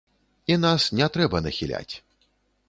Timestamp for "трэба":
1.17-1.43